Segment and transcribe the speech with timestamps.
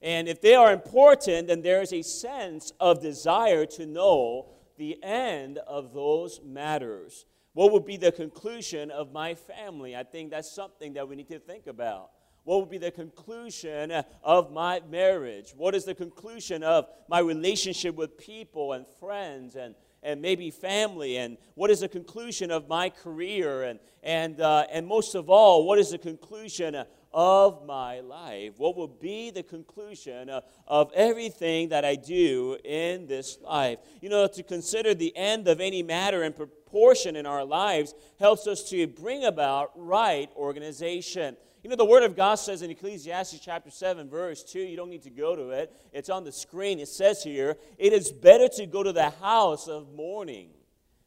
[0.00, 4.46] And if they are important, then there is a sense of desire to know
[4.78, 7.26] the end of those matters.
[7.52, 9.94] What would be the conclusion of my family?
[9.94, 12.10] I think that's something that we need to think about.
[12.44, 13.92] What would be the conclusion
[14.24, 15.52] of my marriage?
[15.56, 21.16] What is the conclusion of my relationship with people and friends and, and maybe family?
[21.16, 23.64] And what is the conclusion of my career?
[23.64, 28.54] And, and, uh, and most of all, what is the conclusion of my life?
[28.56, 33.78] What will be the conclusion uh, of everything that I do in this life?
[34.00, 38.46] You know, to consider the end of any matter and proportion in our lives helps
[38.46, 41.36] us to bring about right organization.
[41.62, 44.90] You know, the Word of God says in Ecclesiastes chapter 7, verse 2, you don't
[44.90, 46.80] need to go to it, it's on the screen.
[46.80, 50.50] It says here, it is better to go to the house of mourning,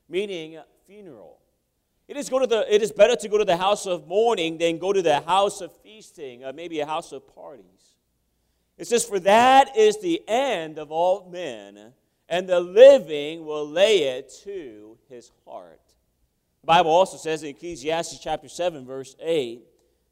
[0.08, 1.40] meaning funeral.
[2.08, 4.58] It is, go to the, it is better to go to the house of mourning
[4.58, 7.96] than go to the house of feasting, or maybe a house of parties.
[8.78, 11.94] It says, For that is the end of all men,
[12.30, 15.82] and the living will lay it to his heart.
[16.62, 19.64] The Bible also says in Ecclesiastes chapter 7, verse 8,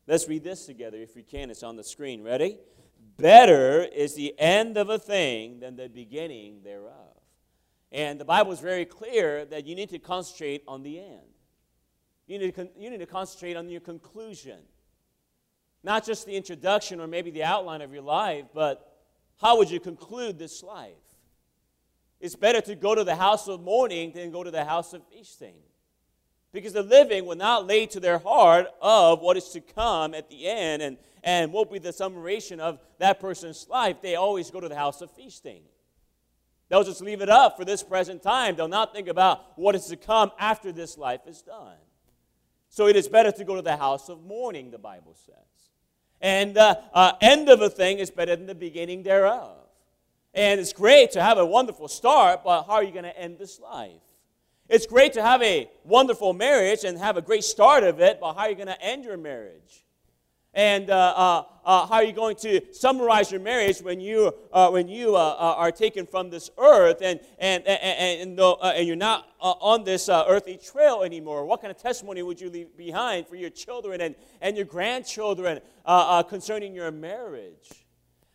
[0.08, 1.50] Let's read this together if we can.
[1.50, 2.24] It's on the screen.
[2.24, 2.58] Ready?
[3.18, 6.94] Better is the end of a thing than the beginning thereof.
[7.92, 11.33] And the Bible is very clear that you need to concentrate on the end.
[12.28, 14.60] You need to, you need to concentrate on your conclusion.
[15.84, 18.90] Not just the introduction or maybe the outline of your life, but
[19.42, 20.94] how would you conclude this life?
[22.22, 25.02] It's better to go to the house of mourning than go to the house of
[25.12, 25.56] feasting
[26.54, 30.30] because the living will not lay to their heart of what is to come at
[30.30, 33.98] the end and, and what will be the summation of that person's life.
[34.02, 35.64] They always go to the house of feasting.
[36.70, 38.56] They'll just leave it up for this present time.
[38.56, 41.76] They'll not think about what is to come after this life is done.
[42.74, 45.36] So it is better to go to the house of mourning, the Bible says.
[46.20, 49.58] And the uh, uh, end of a thing is better than the beginning thereof.
[50.34, 53.38] And it's great to have a wonderful start, but how are you going to end
[53.38, 54.02] this life?
[54.70, 58.34] It's great to have a wonderful marriage and have a great start of it, but
[58.34, 59.83] how are you going to end your marriage?
[60.54, 64.70] And uh, uh, uh, how are you going to summarize your marriage when you, uh,
[64.70, 68.96] when you uh, uh, are taken from this earth and, and, and, and, and you're
[68.96, 71.46] not on this earthly trail anymore?
[71.46, 75.60] What kind of testimony would you leave behind for your children and, and your grandchildren
[76.30, 77.86] concerning your marriage?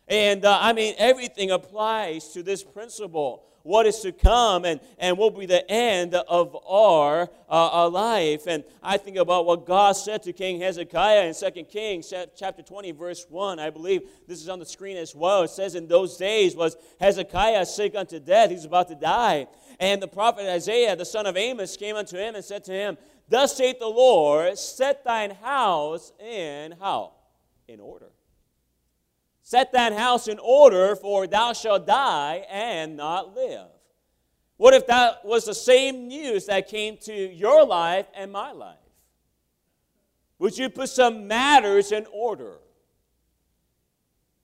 [0.09, 5.35] And I mean, everything applies to this principle what is to come and, and what
[5.35, 8.47] will be the end of our, uh, our life.
[8.47, 12.93] And I think about what God said to King Hezekiah in 2 Kings chapter 20,
[12.93, 13.59] verse 1.
[13.59, 15.43] I believe this is on the screen as well.
[15.43, 18.49] It says, In those days was Hezekiah sick unto death.
[18.49, 19.47] He's about to die.
[19.79, 22.97] And the prophet Isaiah, the son of Amos, came unto him and said to him,
[23.29, 27.13] Thus saith the Lord, set thine house in how?
[27.69, 28.07] In order.
[29.49, 33.69] Set that house in order, for thou shalt die and not live.
[34.59, 38.77] What if that was the same news that came to your life and my life?
[40.39, 42.59] Would you put some matters in order?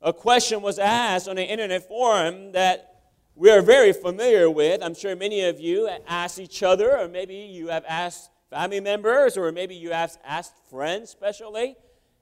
[0.00, 3.02] A question was asked on an internet forum that
[3.34, 4.82] we are very familiar with.
[4.82, 9.36] I'm sure many of you asked each other, or maybe you have asked family members,
[9.36, 11.76] or maybe you have asked friends, especially.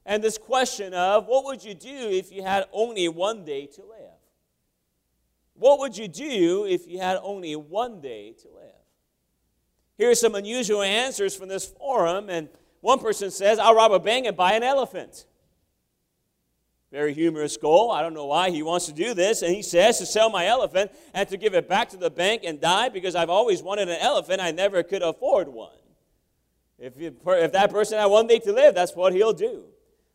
[0.05, 3.83] And this question of what would you do if you had only one day to
[3.83, 4.19] live?
[5.55, 8.63] What would you do if you had only one day to live?
[9.97, 12.49] Here are some unusual answers from this forum, and
[12.81, 15.27] one person says, I'll rob a bank and buy an elephant.
[16.91, 17.91] Very humorous goal.
[17.91, 19.41] I don't know why he wants to do this.
[19.41, 22.43] And he says to sell my elephant and to give it back to the bank
[22.45, 24.43] and die because I've always wanted an elephant.
[24.43, 25.71] I never could afford one.
[26.79, 29.65] If, you, if that person had one day to live, that's what he'll do.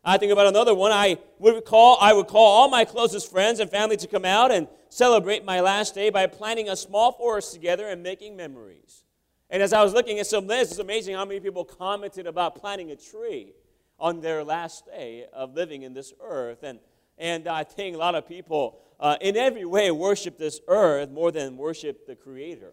[0.08, 0.90] I think about another one.
[0.90, 4.50] I would call, I would call all my closest friends and family to come out
[4.50, 9.04] and celebrate my last day by planting a small forest together and making memories.
[9.50, 12.56] And as I was looking at some lists, it's amazing how many people commented about
[12.56, 13.52] planting a tree
[14.00, 16.62] on their last day of living in this earth.
[16.62, 16.78] And,
[17.18, 21.30] and I think a lot of people, uh, in every way, worship this earth more
[21.30, 22.72] than worship the Creator.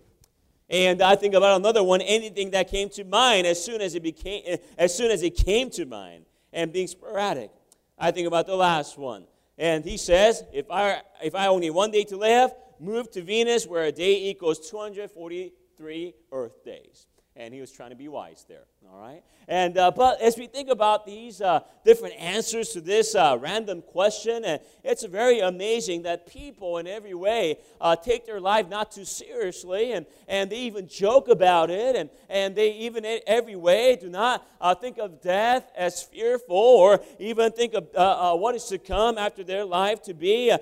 [0.70, 4.04] And I think about another one, anything that came to mind as soon as it
[4.04, 6.25] became, as soon as it came to mind.
[6.56, 7.52] And being sporadic.
[8.00, 9.26] I think about the last one.
[9.58, 13.68] And he says, if I, if I only one day to live, move to Venus
[13.68, 17.06] where a day equals 243 Earth days.
[17.38, 18.64] And he was trying to be wise there.
[18.94, 19.22] All right?
[19.48, 23.82] And, uh, but as we think about these uh, different answers to this uh, random
[23.82, 28.92] question, and it's very amazing that people in every way uh, take their life not
[28.92, 33.56] too seriously, and, and they even joke about it, and, and they even in every
[33.56, 38.56] way do not uh, think of death as fearful, or even think of uh, what
[38.56, 40.60] is to come after their life to be of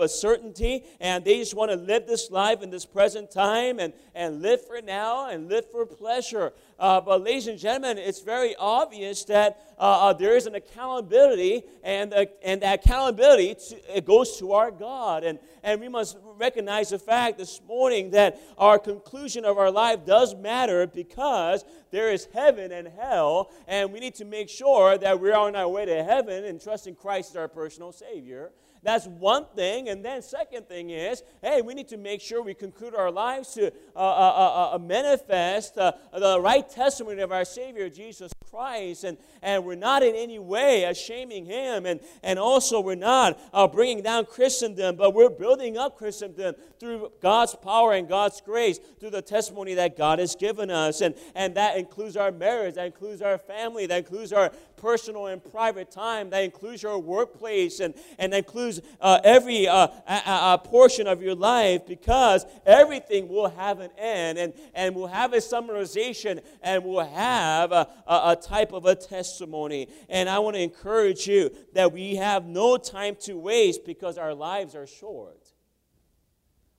[0.00, 3.92] a certainty, and they just want to live this life in this present time and,
[4.14, 8.54] and live for now and live for pleasure uh, but, ladies and gentlemen, it's very
[8.56, 14.04] obvious that uh, uh, there is an accountability, and, uh, and that accountability to, it
[14.04, 15.24] goes to our God.
[15.24, 20.04] And, and we must recognize the fact this morning that our conclusion of our life
[20.04, 25.18] does matter because there is heaven and hell, and we need to make sure that
[25.18, 28.50] we're on our way to heaven and trusting Christ as our personal Savior.
[28.86, 29.88] That's one thing.
[29.88, 33.52] And then, second thing is, hey, we need to make sure we conclude our lives
[33.54, 39.02] to uh, uh, uh, uh manifest uh, the right testimony of our Savior, Jesus Christ.
[39.02, 41.84] And, and we're not in any way shaming Him.
[41.84, 47.10] And, and also, we're not uh, bringing down Christendom, but we're building up Christendom through
[47.20, 51.00] God's power and God's grace, through the testimony that God has given us.
[51.00, 55.42] And, and that includes our marriage, that includes our family, that includes our personal and
[55.42, 60.60] private time, that includes your workplace, and, and that includes uh, every uh, a, a
[60.62, 65.38] portion of your life because everything will have an end and, and will have a
[65.38, 69.88] summarization and will have a, a, a type of a testimony.
[70.08, 74.34] And I want to encourage you that we have no time to waste because our
[74.34, 75.52] lives are short.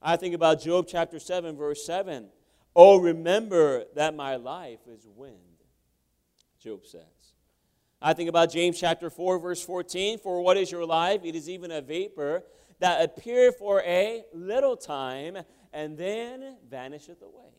[0.02, 2.28] I think about Job chapter 7, verse 7.
[2.76, 5.64] Oh, remember that my life is wind,
[6.60, 7.02] Job says.
[8.02, 10.20] I think about James chapter 4, verse 14.
[10.20, 11.22] For what is your life?
[11.24, 12.44] It is even a vapor
[12.80, 15.38] that appear for a little time
[15.74, 17.58] and then vanisheth away.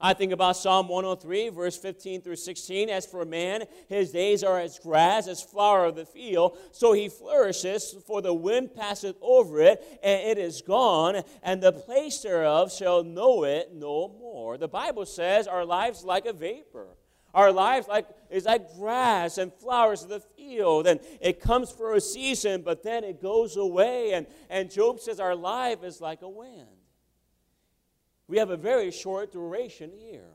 [0.00, 2.88] I think about Psalm 103, verse 15 through 16.
[2.88, 7.08] As for man, his days are as grass, as flower of the field, so he
[7.08, 12.72] flourishes, for the wind passeth over it, and it is gone, and the place thereof
[12.72, 14.56] shall know it no more.
[14.56, 16.96] The Bible says our lives like a vapor.
[17.34, 21.94] Our life like, is like grass and flowers of the field, and it comes for
[21.94, 24.12] a season, but then it goes away.
[24.12, 26.66] And, and Job says our life is like a wind.
[28.26, 30.34] We have a very short duration here.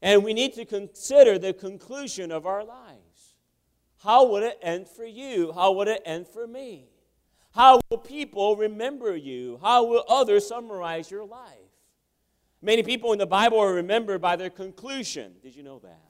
[0.00, 3.34] And we need to consider the conclusion of our lives.
[4.02, 5.52] How would it end for you?
[5.52, 6.88] How would it end for me?
[7.54, 9.60] How will people remember you?
[9.62, 11.61] How will others summarize your life?
[12.62, 15.34] Many people in the Bible are remembered by their conclusion.
[15.42, 16.00] Did you know that?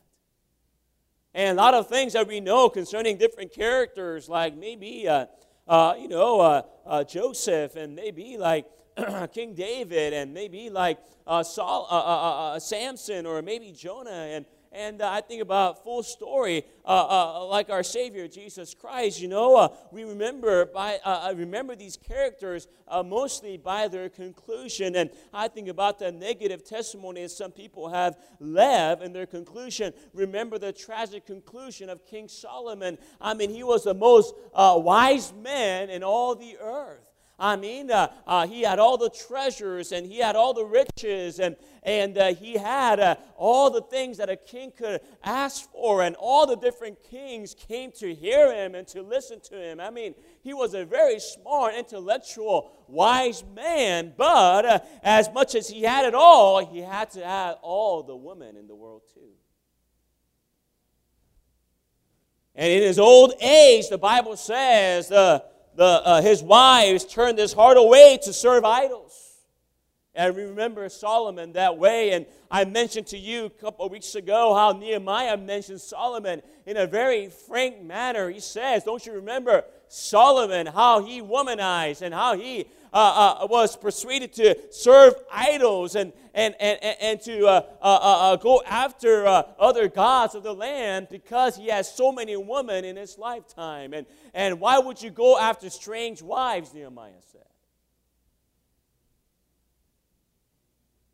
[1.33, 5.27] And a lot of things that we know concerning different characters, like maybe, uh,
[5.67, 8.67] uh, you know, uh, uh Joseph, and maybe like
[9.33, 15.11] King David, and maybe like uh, Saul, uh, Samson, or maybe Jonah, and and uh,
[15.11, 19.21] I think about full story, uh, uh, like our Savior Jesus Christ.
[19.21, 24.09] You know, uh, we remember by uh, I remember these characters uh, mostly by their
[24.09, 29.27] conclusion, and I think about the negative testimony that some people have left in their
[29.27, 29.93] conclusion.
[30.15, 32.99] Remember the tragic conclusion of King Solomon.
[33.21, 37.12] I mean, he was the most wise man in all the earth.
[37.43, 41.41] I mean, uh, uh, he had all the treasures and he had all the riches
[41.41, 46.15] and, and uh, he had all the things that a king could ask for, and
[46.15, 49.81] all the different kings came to hear him and to listen to him.
[49.81, 55.83] I mean, he was a very smart, intellectual, wise man, but as much as he
[55.83, 59.21] had it all, he had to have all the women in the world too.
[62.55, 65.41] And in his old age, the Bible says, uh,
[65.75, 69.19] the, uh, his wives turned his heart away to serve idols.
[70.15, 72.11] And remember Solomon that way.
[72.11, 76.77] And I mentioned to you a couple of weeks ago how Nehemiah mentioned Solomon in
[76.77, 78.29] a very frank manner.
[78.29, 83.77] He says, Don't you remember Solomon, how he womanized and how he uh, uh, was
[83.77, 89.27] persuaded to serve idols and, and, and, and to uh, uh, uh, uh go after
[89.27, 93.95] other gods of the land because he has so many women in his lifetime.
[93.95, 97.43] And, and why would you go after strange wives, Nehemiah said?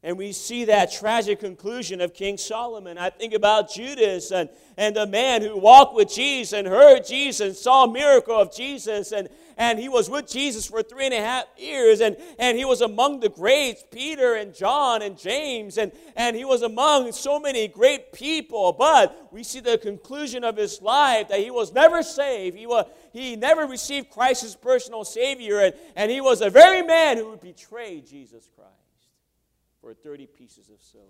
[0.00, 2.98] And we see that tragic conclusion of King Solomon.
[2.98, 7.40] I think about Judas and, and the man who walked with Jesus and heard Jesus
[7.40, 9.10] and saw a miracle of Jesus.
[9.10, 12.00] And, and he was with Jesus for three and a half years.
[12.00, 15.78] And, and he was among the greats, Peter and John and James.
[15.78, 18.74] And, and he was among so many great people.
[18.74, 22.56] But we see the conclusion of his life that he was never saved.
[22.56, 25.58] He, was, he never received Christ as personal Savior.
[25.58, 28.87] And, and he was a very man who would betray Jesus Christ
[29.88, 31.06] for 30 pieces of silver.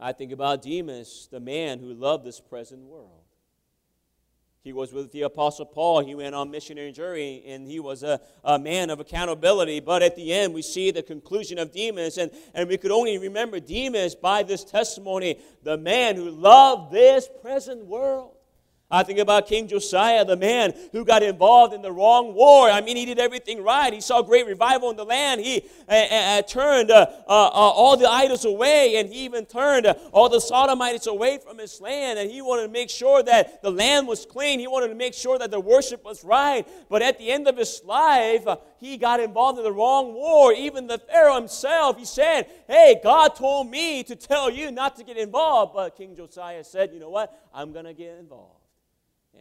[0.00, 3.22] I think about Demas, the man who loved this present world.
[4.64, 6.04] He was with the Apostle Paul.
[6.04, 9.78] He went on missionary journey, and he was a, a man of accountability.
[9.78, 13.16] But at the end, we see the conclusion of Demas, and, and we could only
[13.18, 18.31] remember Demas by this testimony the man who loved this present world.
[18.92, 22.68] I think about King Josiah, the man who got involved in the wrong war.
[22.68, 23.90] I mean, he did everything right.
[23.90, 25.40] He saw great revival in the land.
[25.40, 29.86] He uh, uh, turned uh, uh, uh, all the idols away, and he even turned
[29.86, 32.18] uh, all the Sodomites away from his land.
[32.18, 34.60] And he wanted to make sure that the land was clean.
[34.60, 36.68] He wanted to make sure that the worship was right.
[36.90, 38.46] But at the end of his life,
[38.78, 40.52] he got involved in the wrong war.
[40.52, 45.04] Even the Pharaoh himself, he said, Hey, God told me to tell you not to
[45.04, 45.72] get involved.
[45.74, 47.32] But King Josiah said, You know what?
[47.54, 48.61] I'm going to get involved.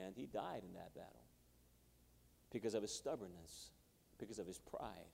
[0.06, 1.24] And he died in that battle
[2.52, 3.72] because of his stubbornness,
[4.18, 5.12] because of his pride.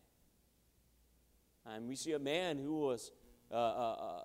[1.65, 3.11] And we see a man who was
[3.51, 4.21] uh, uh, uh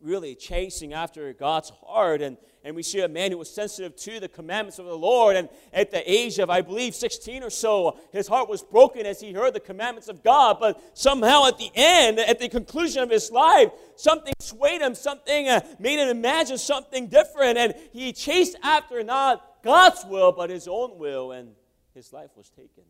[0.00, 2.22] really chasing after God's heart.
[2.22, 5.36] And, and we see a man who was sensitive to the commandments of the Lord.
[5.36, 9.20] And at the age of, I believe, 16 or so, his heart was broken as
[9.20, 10.58] he heard the commandments of God.
[10.60, 15.48] But somehow at the end, at the conclusion of his life, something swayed him, something
[15.48, 17.58] uh, made him imagine something different.
[17.58, 21.32] And he chased after not God's will, but his own will.
[21.32, 21.50] And
[21.94, 22.84] his life was taken.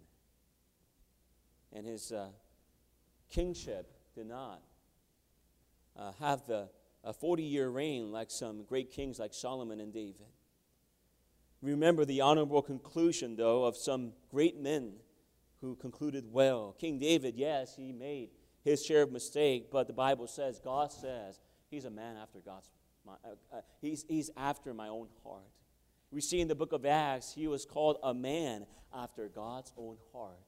[1.72, 2.28] And his uh,
[3.30, 4.60] kingship did not
[5.96, 6.68] uh, have the
[7.04, 10.26] a 40 year reign like some great kings like Solomon and David.
[11.62, 14.92] Remember the honorable conclusion, though, of some great men
[15.60, 16.76] who concluded well.
[16.78, 18.30] King David, yes, he made
[18.62, 22.68] his share of mistake, but the Bible says, God says, he's a man after God's,
[23.04, 25.42] my, uh, uh, he's, he's after my own heart.
[26.10, 29.96] We see in the book of Acts, he was called a man after God's own
[30.12, 30.38] heart.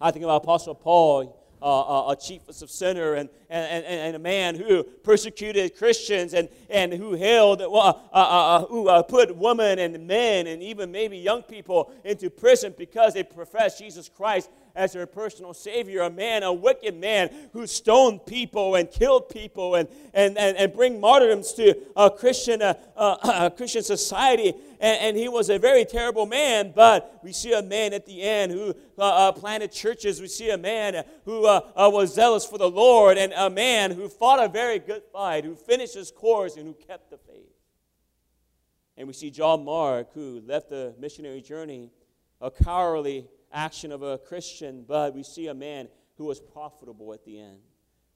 [0.00, 4.54] I think about Apostle Paul uh, a chiefest of sinner and, and, and, a man
[4.54, 10.06] who persecuted Christians and, and who held, uh, uh, uh, who uh, put women and
[10.06, 15.06] men and even maybe young people into prison because they professed Jesus Christ as their
[15.06, 20.38] personal savior, a man, a wicked man who stoned people and killed people and, and,
[20.38, 24.54] and, and bring martyrdoms to a Christian, uh, uh, Christian society.
[24.80, 28.22] And, and, he was a very terrible man, but we see a man at the
[28.22, 30.20] end who uh, uh planted churches.
[30.20, 33.90] We see a man who uh, uh, was zealous for the Lord and a man
[33.90, 37.50] who fought a very good fight, who finished his course and who kept the faith.
[38.96, 41.90] And we see John Mark, who left the missionary journey,
[42.40, 47.24] a cowardly action of a Christian, but we see a man who was profitable at
[47.24, 47.58] the end.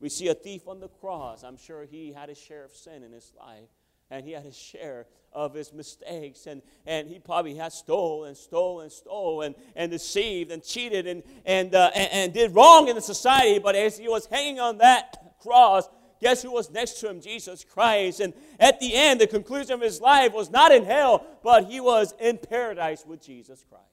[0.01, 1.45] We see a thief on the cross.
[1.45, 3.69] I'm sure he had his share of sin in his life,
[4.11, 8.37] and he had his share of his mistakes, and, and he probably had stole and
[8.37, 12.89] stole and stole and, and deceived and cheated and, and, uh, and, and did wrong
[12.89, 13.59] in the society.
[13.59, 15.89] But as he was hanging on that cross,
[16.21, 17.21] guess who was next to him?
[17.21, 18.21] Jesus Christ.
[18.21, 21.81] And at the end, the conclusion of his life was not in hell, but he
[21.81, 23.92] was in paradise with Jesus Christ.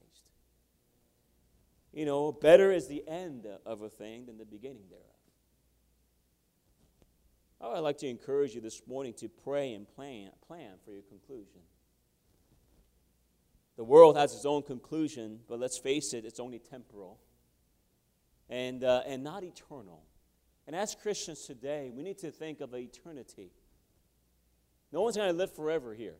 [1.92, 5.06] You know, better is the end of a thing than the beginning thereof.
[7.60, 11.02] I would like to encourage you this morning to pray and plan, plan for your
[11.02, 11.60] conclusion.
[13.76, 17.18] The world has its own conclusion, but let's face it, it's only temporal
[18.48, 20.04] and, uh, and not eternal.
[20.66, 23.50] And as Christians today, we need to think of eternity.
[24.92, 26.16] No one's going to live forever here,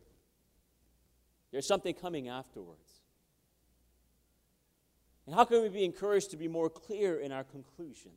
[1.52, 2.89] there's something coming afterwards.
[5.30, 8.10] And how can we be encouraged to be more clear in our conclusion?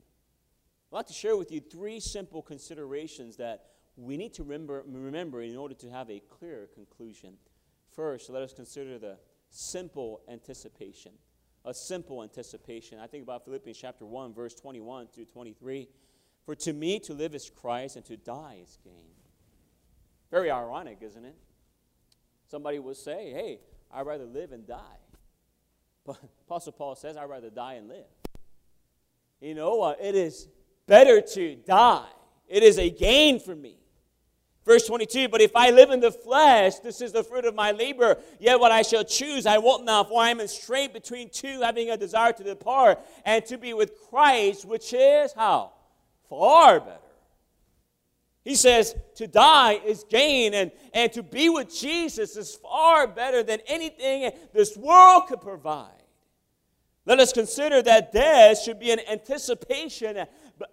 [0.91, 3.65] I'd like to share with you three simple considerations that
[3.95, 7.35] we need to remember, remember in order to have a clear conclusion.
[7.95, 9.19] First, let us consider the
[9.51, 11.11] simple anticipation.
[11.65, 12.97] A simple anticipation.
[12.97, 15.87] I think about Philippians chapter 1, verse 21 through 23.
[16.47, 19.13] For to me to live is Christ and to die is gain.
[20.31, 21.35] Very ironic, isn't it?
[22.49, 23.59] Somebody would say, hey,
[23.91, 24.97] I'd rather live and die.
[26.47, 28.05] Apostle Paul says, I'd rather die and live.
[29.41, 30.47] You know, it is
[30.87, 32.07] better to die.
[32.47, 33.77] It is a gain for me.
[34.65, 37.71] Verse 22, but if I live in the flesh, this is the fruit of my
[37.71, 38.17] labor.
[38.39, 41.59] Yet what I shall choose, I won't now, for I am in strait between two,
[41.61, 45.73] having a desire to depart and to be with Christ, which is how?
[46.33, 47.02] far better.
[48.43, 53.41] He says to die is gain, and, and to be with Jesus is far better
[53.41, 55.91] than anything this world could provide.
[57.05, 60.25] Let us consider that death should be an anticipation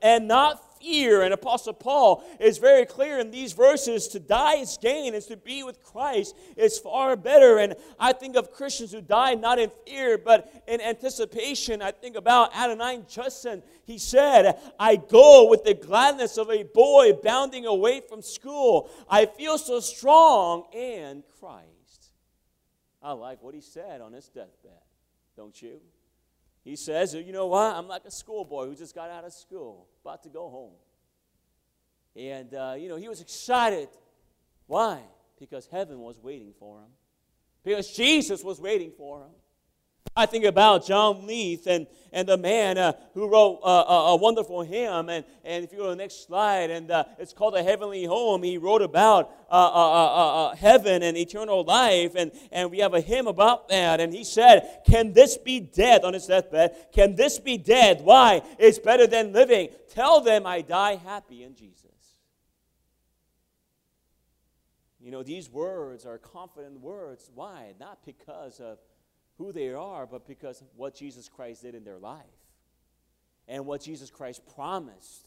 [0.02, 1.22] and not fear.
[1.22, 5.36] And Apostle Paul is very clear in these verses to die is gain, is to
[5.36, 7.58] be with Christ is far better.
[7.58, 11.82] And I think of Christians who die not in fear, but in anticipation.
[11.82, 13.62] I think about Adoniram Judson.
[13.84, 18.90] He said, I go with the gladness of a boy bounding away from school.
[19.08, 22.10] I feel so strong in Christ.
[23.02, 24.72] I like what he said on his deathbed,
[25.36, 25.80] don't you?
[26.62, 27.74] He says, You know what?
[27.74, 30.72] I'm like a schoolboy who just got out of school, about to go home.
[32.16, 33.88] And, uh, you know, he was excited.
[34.66, 35.00] Why?
[35.38, 36.90] Because heaven was waiting for him,
[37.64, 39.30] because Jesus was waiting for him.
[40.16, 44.16] I think about John Lyth and, and the man uh, who wrote uh, a, a,
[44.16, 45.08] wonderful hymn.
[45.08, 48.04] And, and if you go to the next slide, and uh, it's called A Heavenly
[48.04, 48.42] Home.
[48.42, 52.16] He wrote about uh, uh, uh, heaven and eternal life.
[52.16, 54.00] And, and we have a hymn about that.
[54.00, 56.74] And he said, Can this be dead on his deathbed?
[56.92, 58.00] Can this be dead?
[58.02, 58.42] Why?
[58.58, 59.68] It's better than living.
[59.90, 61.86] Tell them I die happy in Jesus.
[65.00, 67.30] You know, these words are confident words.
[67.34, 67.72] Why?
[67.80, 68.78] Not because of
[69.40, 72.20] who they are, but because what Jesus Christ did in their life
[73.48, 75.26] and what Jesus Christ promised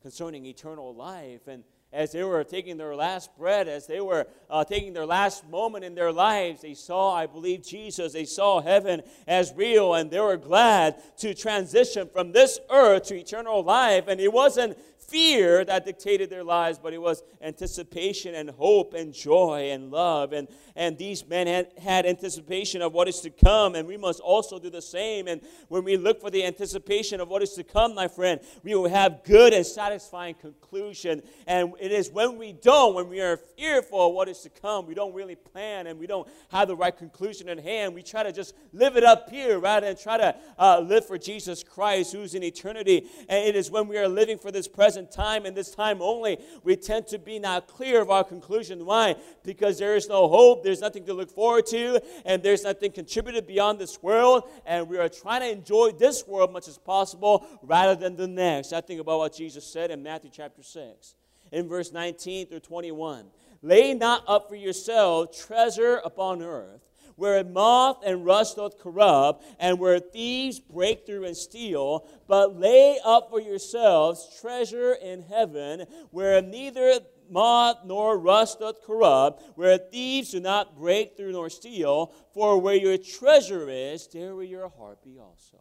[0.00, 1.48] concerning eternal life.
[1.48, 5.46] And as they were taking their last breath, as they were uh, taking their last
[5.48, 8.12] moment in their lives, they saw, I believe, Jesus.
[8.12, 13.18] They saw heaven as real, and they were glad to transition from this earth to
[13.18, 14.04] eternal life.
[14.06, 14.78] And it wasn't
[15.10, 20.32] fear that dictated their lives, but it was anticipation and hope and joy and love.
[20.32, 24.20] And, and these men had, had anticipation of what is to come, and we must
[24.20, 25.26] also do the same.
[25.26, 28.74] And when we look for the anticipation of what is to come, my friend, we
[28.74, 31.22] will have good and satisfying conclusion.
[31.46, 34.86] And it is when we don't, when we are fearful of what is to come,
[34.86, 37.94] we don't really plan and we don't have the right conclusion in hand.
[37.94, 41.18] We try to just live it up here rather than try to uh, live for
[41.18, 43.06] Jesus Christ, who's in eternity.
[43.28, 46.38] And it is when we are living for this present time and this time only,
[46.64, 48.84] we tend to be not clear of our conclusion.
[48.84, 49.16] Why?
[49.42, 53.46] Because there is no hope there's nothing to look forward to, and there's nothing contributed
[53.46, 57.94] beyond this world, and we are trying to enjoy this world much as possible rather
[57.94, 58.72] than the next.
[58.72, 61.14] I think about what Jesus said in Matthew chapter 6,
[61.52, 63.26] in verse 19 through 21.
[63.62, 66.80] Lay not up for yourself treasure upon earth
[67.20, 72.98] where moth and rust doth corrupt, and where thieves break through and steal, but lay
[73.04, 80.30] up for yourselves treasure in heaven, where neither moth nor rust doth corrupt, where thieves
[80.30, 85.04] do not break through nor steal, for where your treasure is, there will your heart
[85.04, 85.58] be also.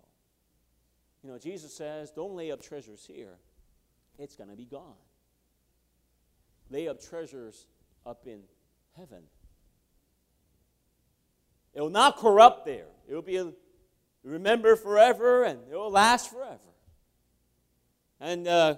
[1.21, 3.37] You know, Jesus says, don't lay up treasures here,
[4.17, 4.95] it's going to be gone.
[6.69, 7.65] Lay up treasures
[8.05, 8.39] up in
[8.95, 9.23] heaven.
[11.73, 12.87] It will not corrupt there.
[13.07, 13.51] It will be
[14.23, 16.59] remembered forever and it will last forever.
[18.19, 18.75] And uh,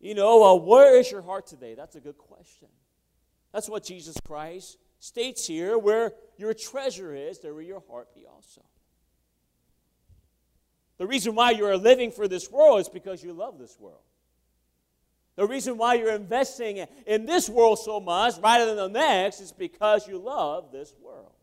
[0.00, 1.74] you know, uh, where is your heart today?
[1.74, 2.68] That's a good question.
[3.52, 8.26] That's what Jesus Christ states here where your treasure is, there will your heart be
[8.26, 8.62] also.
[10.96, 14.00] The reason why you are living for this world is because you love this world.
[15.36, 19.52] The reason why you're investing in this world so much rather than the next is
[19.52, 21.33] because you love this world.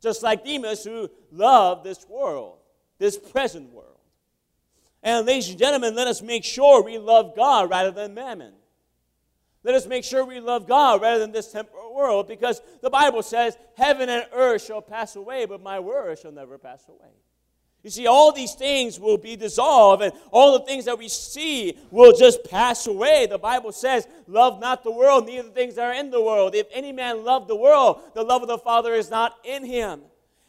[0.00, 2.58] Just like Demas who loved this world,
[2.98, 3.98] this present world.
[5.02, 8.52] And ladies and gentlemen, let us make sure we love God rather than mammon.
[9.64, 13.22] Let us make sure we love God rather than this temporal world because the Bible
[13.22, 17.12] says, Heaven and earth shall pass away, but my word shall never pass away.
[17.88, 21.74] You see, all these things will be dissolved, and all the things that we see
[21.90, 23.24] will just pass away.
[23.24, 26.54] The Bible says, Love not the world, neither the things that are in the world.
[26.54, 30.02] If any man love the world, the love of the Father is not in him.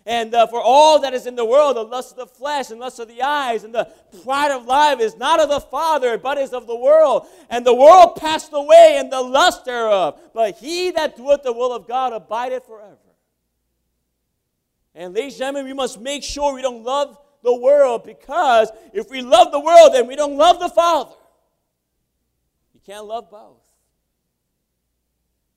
[0.06, 2.80] And uh, for all that is in the world, the lust of the flesh and
[2.82, 3.90] lust of the eyes and the
[4.26, 7.26] pride of life is not of the Father, but is of the world.
[7.50, 10.20] And the world passed away and the lust thereof.
[10.34, 12.98] But he that doeth the will of God abideth forever.
[14.94, 19.10] And ladies and gentlemen, we must make sure we don't love the world because if
[19.10, 21.16] we love the world, then we don't love the Father.
[22.74, 23.62] You can't love both.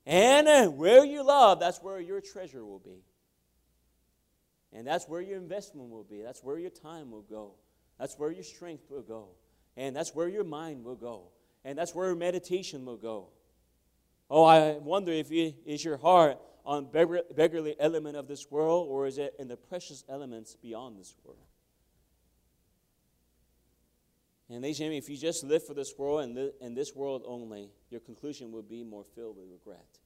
[0.04, 3.04] And uh, where you love, that's where your treasure will be.
[4.72, 6.22] And that's where your investment will be.
[6.22, 7.54] That's where your time will go.
[7.98, 9.28] That's where your strength will go.
[9.76, 11.28] And that's where your mind will go.
[11.64, 13.28] And that's where meditation will go.
[14.28, 19.06] Oh, I wonder if it is your heart on beggarly element of this world or
[19.06, 21.38] is it in the precious elements beyond this world?
[24.48, 27.22] And they say, if you just live for this world and, li- and this world
[27.26, 29.98] only, your conclusion will be more filled with regret.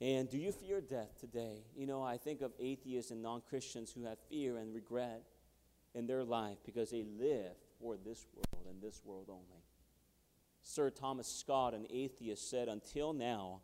[0.00, 1.62] And do you fear death today?
[1.76, 5.22] You know, I think of atheists and non Christians who have fear and regret
[5.94, 9.62] in their life because they live for this world and this world only.
[10.62, 13.60] Sir Thomas Scott, an atheist, said, Until now,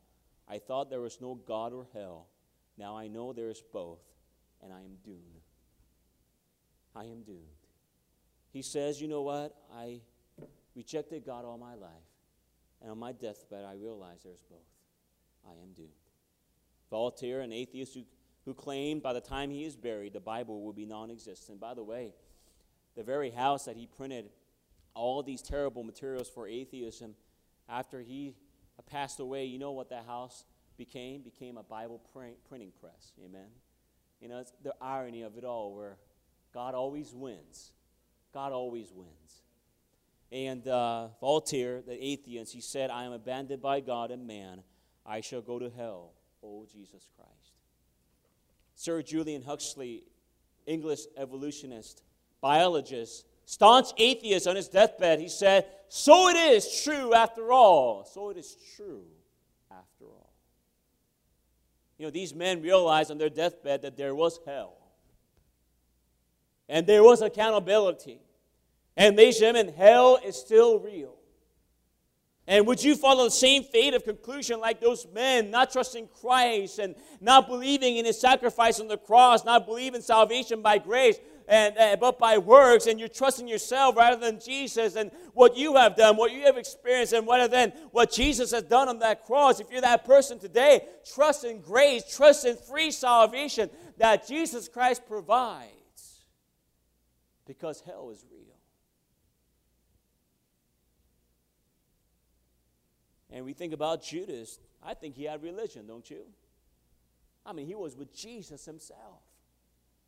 [0.49, 2.29] I thought there was no God or hell.
[2.77, 4.03] Now I know there is both,
[4.63, 5.43] and I am doomed.
[6.95, 7.68] I am doomed.
[8.53, 9.55] He says, You know what?
[9.75, 10.01] I
[10.75, 11.91] rejected God all my life,
[12.81, 14.61] and on my deathbed, I realized there's both.
[15.47, 15.89] I am doomed.
[16.91, 18.05] Voltaire, an atheist who,
[18.45, 21.61] who claimed by the time he is buried, the Bible will be non existent.
[21.61, 22.15] By the way,
[22.97, 24.31] the very house that he printed
[24.95, 27.15] all these terrible materials for atheism,
[27.69, 28.35] after he
[28.89, 30.45] passed away, you know what that house
[30.77, 31.23] became?
[31.23, 33.13] Became a Bible print, printing press.
[33.25, 33.49] Amen.
[34.21, 35.99] You know, it's the irony of it all where
[36.53, 37.73] God always wins.
[38.39, 39.43] God always wins.
[40.31, 44.63] And uh, Voltaire, the atheist, he said, I am abandoned by God and man.
[45.05, 47.33] I shall go to hell, O Jesus Christ.
[48.77, 50.05] Sir Julian Huxley,
[50.67, 52.05] English evolutionist,
[52.41, 58.05] biologist, staunch atheist on his deathbed, he said, So it is true after all.
[58.05, 59.03] So it is true
[59.69, 60.33] after all.
[61.99, 64.77] You know, these men realized on their deathbed that there was hell.
[66.69, 68.21] And there was accountability.
[68.99, 71.15] Said, and hell is still real.
[72.49, 76.79] And would you follow the same fate of conclusion like those men, not trusting Christ
[76.79, 81.77] and not believing in his sacrifice on the cross, not believing salvation by grace, and,
[81.77, 85.95] uh, but by works, and you're trusting yourself rather than Jesus and what you have
[85.95, 89.61] done, what you have experienced, and rather than what Jesus has done on that cross.
[89.61, 95.03] If you're that person today, trust in grace, trust in free salvation that Jesus Christ
[95.07, 96.25] provides
[97.47, 98.48] because hell is real.
[103.31, 104.59] And we think about Judas.
[104.83, 106.23] I think he had religion, don't you?
[107.45, 109.23] I mean, he was with Jesus himself.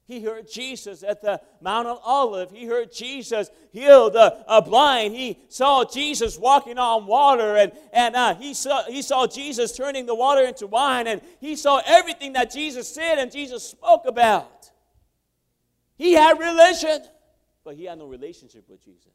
[0.06, 2.50] He heard Jesus at the Mount of Olive.
[2.50, 5.14] He heard Jesus heal the uh, blind.
[5.14, 7.56] He saw Jesus walking on water.
[7.56, 11.06] And, and uh, he, saw, he saw Jesus turning the water into wine.
[11.06, 14.70] And he saw everything that Jesus said and Jesus spoke about.
[15.96, 17.02] He had religion.
[17.62, 19.12] But he had no relationship with Jesus.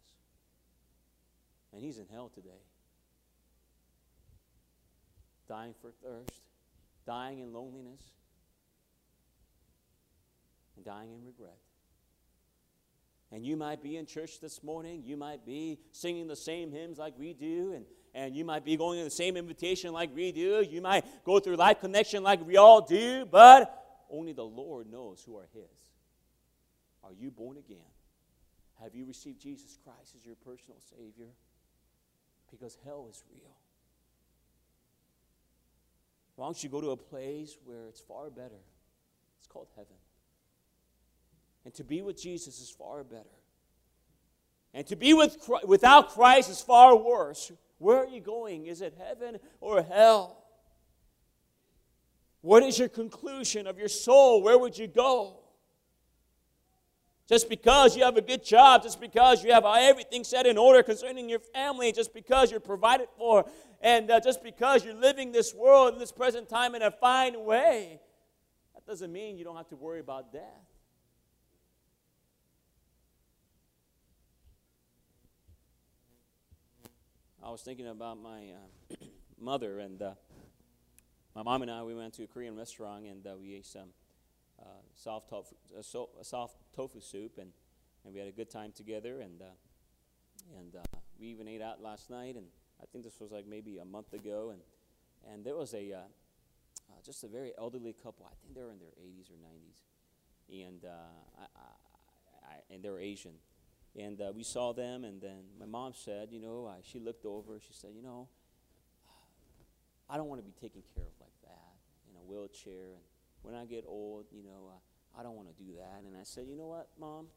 [1.74, 2.62] And he's in hell today.
[5.48, 6.42] Dying for thirst,
[7.06, 8.02] dying in loneliness,
[10.76, 11.58] and dying in regret.
[13.32, 15.04] And you might be in church this morning.
[15.04, 17.74] You might be singing the same hymns like we do.
[17.74, 20.64] And, and you might be going to the same invitation like we do.
[20.68, 23.26] You might go through life connection like we all do.
[23.26, 25.64] But only the Lord knows who are His.
[27.04, 27.78] Are you born again?
[28.82, 31.30] Have you received Jesus Christ as your personal Savior?
[32.52, 33.52] Because hell is real.
[36.36, 38.62] Why don't you go to a place where it's far better?
[39.40, 39.96] It's called heaven.
[41.64, 43.24] And to be with Jesus is far better.
[44.74, 47.52] And to be with, without Christ is far worse.
[47.78, 48.68] Where are you going?
[48.68, 50.44] Is it heaven or hell?
[52.42, 54.44] What is your conclusion of your soul?
[54.44, 55.40] Where would you go?
[57.28, 60.84] Just because you have a good job, just because you have everything set in order
[60.84, 63.46] concerning your family, just because you're provided for,
[63.82, 67.44] and uh, just because you're living this world in this present time in a fine
[67.44, 68.00] way,
[68.76, 70.42] that doesn't mean you don't have to worry about death.
[77.44, 78.96] I was thinking about my uh,
[79.40, 80.14] mother, and uh,
[81.36, 83.90] my mom and I, we went to a Korean restaurant and uh, we ate some
[84.60, 87.52] uh, soft tofu, uh, so, soft tofu soup, and,
[88.04, 89.22] and we had a good time together.
[89.22, 89.46] And uh,
[90.60, 92.46] and uh, we even ate out last night, and
[92.82, 94.62] I think this was like maybe a month ago, and
[95.32, 98.26] and there was a uh, uh, just a very elderly couple.
[98.26, 100.86] I think they were in their 80s or 90s, and
[101.40, 103.34] I, I, and they were Asian.
[103.98, 107.62] And we saw them, and then my mom said, you know, she looked over.
[107.62, 108.28] She said, you know,
[110.10, 111.74] I don't want to be taken care of like that
[112.10, 113.04] in a wheelchair and
[113.46, 116.02] when I get old, you know, uh, I don't want to do that.
[116.06, 117.28] And I said, you know what, Mom?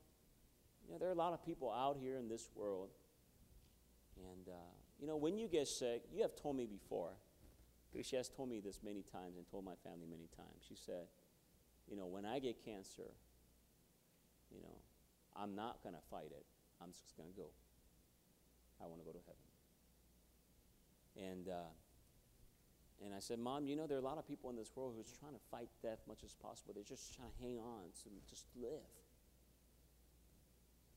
[0.84, 2.88] You know, there are a lot of people out here in this world.
[4.16, 7.12] And, uh, you know, when you get sick, you have told me before,
[7.92, 10.64] because she has told me this many times and told my family many times.
[10.66, 11.08] She said,
[11.90, 13.12] you know, when I get cancer,
[14.50, 14.76] you know,
[15.36, 16.46] I'm not going to fight it.
[16.82, 17.50] I'm just going to go.
[18.82, 19.44] I want to go to heaven.
[21.30, 21.68] And, uh,
[23.04, 24.94] and I said, Mom, you know, there are a lot of people in this world
[24.96, 26.74] who's trying to fight death as much as possible.
[26.74, 28.70] They're just trying to hang on to just live.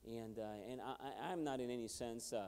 [0.08, 2.48] And, uh, and I, I'm not in any sense uh,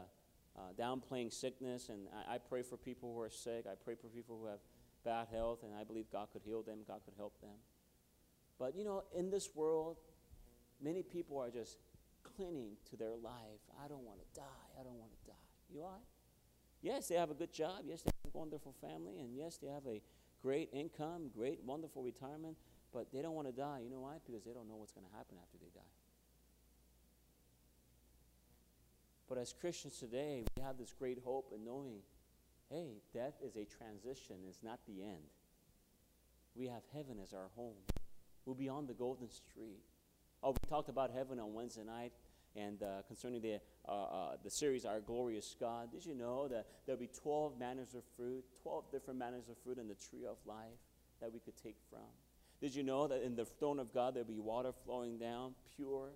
[0.57, 3.65] uh, downplaying sickness, and I, I pray for people who are sick.
[3.71, 4.59] I pray for people who have
[5.05, 7.57] bad health, and I believe God could heal them, God could help them.
[8.57, 9.97] But you know, in this world,
[10.81, 11.77] many people are just
[12.35, 13.61] clinging to their life.
[13.83, 14.79] I don't want to die.
[14.79, 15.37] I don't want to die.
[15.73, 15.99] You are?
[16.81, 17.83] Yes, they have a good job.
[17.85, 19.19] Yes, they wonderful family.
[19.19, 20.01] And yes, they have a
[20.41, 22.57] great income, great, wonderful retirement.
[22.93, 23.79] But they don't want to die.
[23.83, 24.17] You know why?
[24.25, 25.81] Because they don't know what's going to happen after they die.
[29.27, 32.01] But as Christians today, we have this great hope in knowing
[32.69, 35.23] hey, death is a transition, it's not the end.
[36.55, 37.77] We have heaven as our home.
[38.45, 39.83] We'll be on the golden street.
[40.41, 42.11] Oh, we talked about heaven on Wednesday night
[42.55, 45.91] and uh, concerning the, uh, uh, the series Our Glorious God.
[45.91, 49.77] Did you know that there'll be 12 manners of fruit, 12 different manners of fruit
[49.77, 50.79] in the tree of life
[51.21, 51.99] that we could take from?
[52.61, 56.09] Did you know that in the throne of God there'll be water flowing down, pure?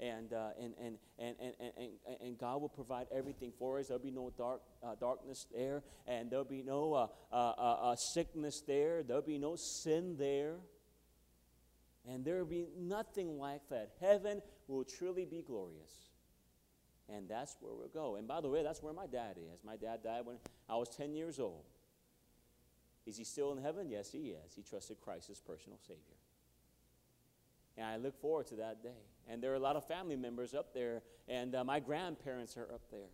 [0.00, 3.86] And, and, and, and, and, and, God will provide everything for us.
[3.86, 4.60] There'll be no dark,
[4.98, 7.08] darkness there, and there'll be no
[8.12, 9.04] sickness there.
[9.04, 10.56] There'll be no sin there.
[12.06, 13.92] And there will be nothing like that.
[14.00, 15.92] Heaven will truly be glorious.
[17.08, 18.16] And that's where we'll go.
[18.16, 19.60] And by the way, that's where my dad is.
[19.64, 20.36] My dad died when
[20.68, 21.64] I was 10 years old.
[23.06, 23.90] Is he still in heaven?
[23.90, 24.54] Yes, he is.
[24.56, 26.16] He trusted Christ as personal Savior.
[27.76, 29.02] And I look forward to that day.
[29.28, 32.68] And there are a lot of family members up there, and uh, my grandparents are
[32.72, 33.08] up there.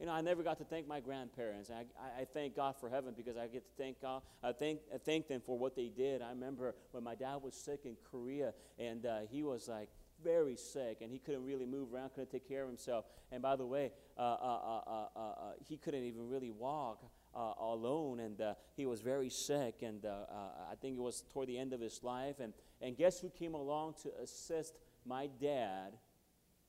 [0.00, 1.70] You know, I never got to thank my grandparents.
[1.70, 4.20] I, I, I, thank God for heaven because I get to thank God.
[4.42, 6.20] I thank, I thank them for what they did.
[6.20, 9.88] I remember when my dad was sick in Korea, and uh, he was like
[10.22, 13.04] very sick, and he couldn't really move around, couldn't take care of himself.
[13.32, 15.32] And by the way, uh, uh, uh, uh
[15.66, 17.02] he couldn't even really walk.
[17.34, 18.40] alone, and
[18.76, 22.40] he was very sick, and I think it was toward the end of his life.
[22.40, 25.98] And, and guess who came along to assist my dad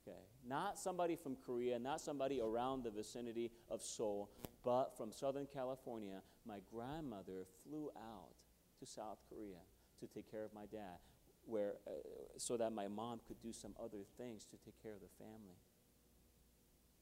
[0.08, 0.18] Okay.
[0.48, 4.30] Not somebody from Korea, not somebody around the vicinity of Seoul,
[4.64, 6.22] but from Southern California.
[6.46, 8.36] My grandmother flew out
[8.80, 9.60] to South Korea
[10.00, 11.00] to take care of my dad,
[11.48, 11.92] where, uh,
[12.38, 15.58] so that my mom could do some other things to take care of the family.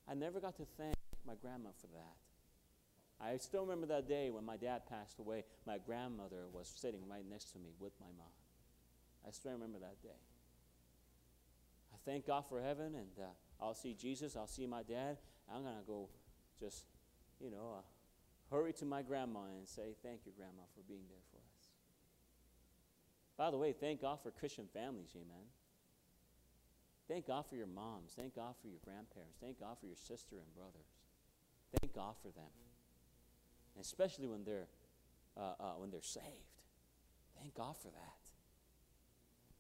[0.08, 2.15] I never got to thank my grandma for that.
[3.19, 5.43] I still remember that day when my dad passed away.
[5.65, 8.27] My grandmother was sitting right next to me with my mom.
[9.27, 10.19] I still remember that day
[11.93, 15.17] I thank God for heaven, and uh, I'll see Jesus, I'll see my dad.
[15.51, 16.10] I'm going to go
[16.60, 16.86] just,
[17.39, 21.23] you know, uh, hurry to my grandma and say, Thank you, Grandma, for being there
[21.31, 21.35] for.
[23.38, 25.45] By the way, thank God for Christian families, amen.
[27.08, 28.13] Thank God for your moms.
[28.15, 29.38] Thank God for your grandparents.
[29.39, 30.88] Thank God for your sister and brothers.
[31.80, 32.50] Thank God for them.
[33.76, 34.67] And especially when they're,
[35.38, 36.26] uh, uh, when they're saved.
[37.39, 38.15] Thank God for that.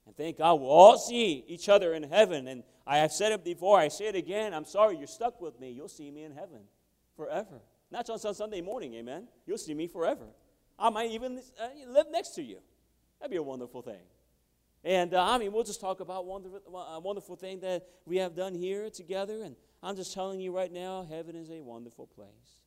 [0.07, 2.47] And thank God we'll all see each other in heaven.
[2.47, 4.53] And I have said it before, I say it again.
[4.53, 5.71] I'm sorry you're stuck with me.
[5.71, 6.61] You'll see me in heaven
[7.15, 7.61] forever.
[7.91, 9.27] Not just on Sunday morning, amen.
[9.45, 10.25] You'll see me forever.
[10.77, 12.57] I might even uh, live next to you.
[13.19, 14.03] That'd be a wonderful thing.
[14.83, 18.35] And uh, I mean, we'll just talk about wonderful, a wonderful thing that we have
[18.35, 19.41] done here together.
[19.43, 22.61] And I'm just telling you right now, heaven is a wonderful place.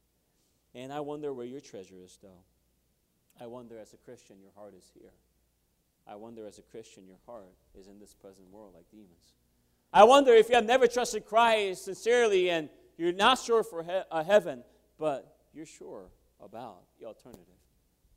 [0.74, 2.42] And I wonder where your treasure is, though.
[3.40, 5.12] I wonder, as a Christian, your heart is here.
[6.06, 9.34] I wonder, as a Christian, your heart is in this present world like Demas.
[9.92, 14.02] I wonder if you have never trusted Christ sincerely and you're not sure for he-
[14.10, 14.64] uh, heaven,
[14.98, 17.44] but you're sure about the alternative.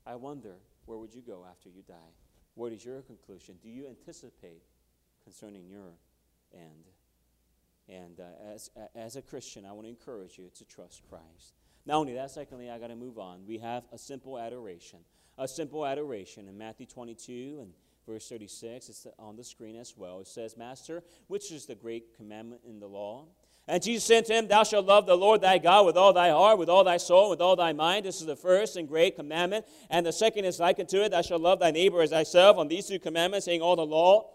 [0.04, 1.94] I wonder, where would you go after you die?
[2.54, 3.56] What is your conclusion?
[3.62, 4.62] Do you anticipate
[5.24, 5.94] concerning your
[6.54, 6.86] end?
[7.88, 11.54] And uh, as, as a Christian, I want to encourage you to trust Christ.
[11.84, 13.46] Not only that, secondly, I got to move on.
[13.46, 15.00] We have a simple adoration
[15.38, 17.72] a simple adoration in Matthew 22 and
[18.06, 18.88] verse 36.
[18.88, 20.20] It's on the screen as well.
[20.20, 23.26] It says, Master, which is the great commandment in the law?
[23.68, 26.30] And Jesus said to him, Thou shalt love the Lord thy God with all thy
[26.30, 28.04] heart, with all thy soul, with all thy mind.
[28.04, 29.64] This is the first and great commandment.
[29.88, 32.56] And the second is like unto it, Thou shalt love thy neighbor as thyself.
[32.56, 34.30] On these two commandments hang all the law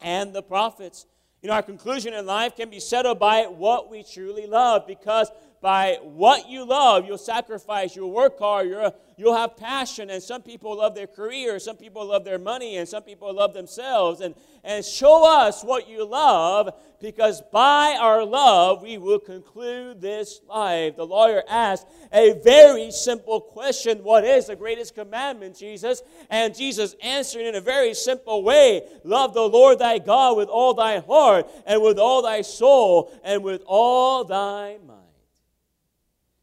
[0.00, 1.06] and the prophets.
[1.42, 5.30] You know, our conclusion in life can be settled by what we truly love because
[5.60, 10.08] by what you love, you'll sacrifice, you'll work hard, you'll, you'll have passion.
[10.08, 13.52] And some people love their career, some people love their money, and some people love
[13.52, 14.22] themselves.
[14.22, 20.40] And, and show us what you love, because by our love, we will conclude this
[20.48, 20.96] life.
[20.96, 26.02] The lawyer asked a very simple question What is the greatest commandment, Jesus?
[26.30, 30.72] And Jesus answered in a very simple way Love the Lord thy God with all
[30.72, 34.99] thy heart, and with all thy soul, and with all thy mind.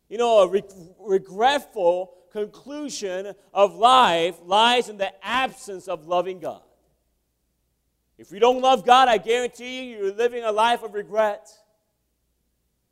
[0.10, 0.64] You know, a re-
[1.00, 6.62] regretful conclusion of life lies in the absence of loving God.
[8.18, 11.50] If you don't love God, I guarantee you, you're living a life of regret.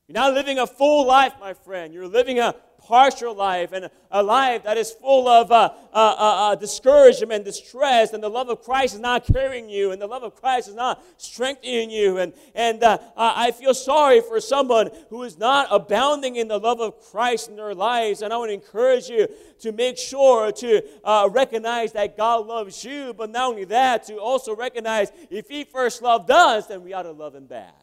[0.07, 1.93] You're not living a full life, my friend.
[1.93, 6.51] You're living a partial life and a life that is full of uh, uh, uh,
[6.51, 10.23] uh, discouragement, distress, and the love of Christ is not carrying you, and the love
[10.23, 12.17] of Christ is not strengthening you.
[12.17, 16.79] And, and uh, I feel sorry for someone who is not abounding in the love
[16.79, 18.21] of Christ in their lives.
[18.21, 19.27] And I want to encourage you
[19.59, 24.17] to make sure to uh, recognize that God loves you, but not only that, to
[24.17, 27.73] also recognize if He first loved us, then we ought to love Him back.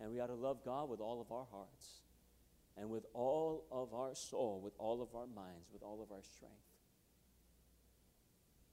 [0.00, 2.03] And we ought to love God with all of our hearts
[2.76, 6.22] and with all of our soul, with all of our minds, with all of our
[6.22, 6.54] strength.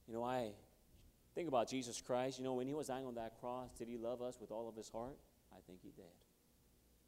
[0.07, 0.51] You know, I
[1.35, 2.37] think about Jesus Christ.
[2.37, 4.67] You know, when he was dying on that cross, did he love us with all
[4.67, 5.17] of his heart?
[5.53, 6.05] I think he did.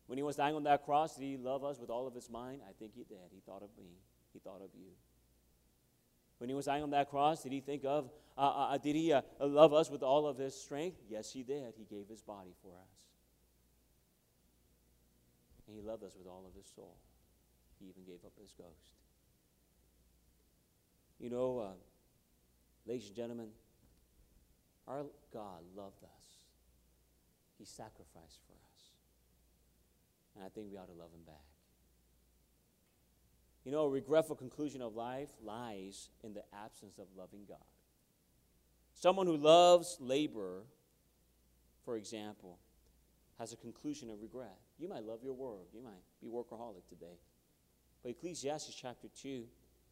[0.08, 2.29] When he was dying on that cross, did he love us with all of his
[2.29, 2.62] mind?
[2.67, 3.17] I think he did.
[3.34, 3.89] He thought of me,
[4.32, 4.91] he thought of you.
[6.38, 8.95] When he was dying on that cross, did he think of, uh, uh, uh did
[8.95, 10.97] he uh, love us with all of his strength?
[11.08, 11.73] Yes, he did.
[11.77, 13.12] He gave his body for us.
[15.73, 16.97] And he loved us with all of his soul.
[17.79, 18.93] He even gave up his ghost.
[21.19, 21.71] You know, uh,
[22.86, 23.47] ladies and gentlemen,
[24.88, 26.25] our God loved us.
[27.57, 28.91] He sacrificed for us.
[30.36, 31.41] And I think we ought to love him back.
[33.65, 37.57] You know, a regretful conclusion of life lies in the absence of loving God.
[38.93, 40.65] Someone who loves labor,
[41.83, 42.59] for example,
[43.39, 44.59] has a conclusion of regret.
[44.84, 45.69] You might love your work.
[45.74, 47.15] You might be workaholic today.
[48.04, 49.46] But Ecclesiastes chapter 2,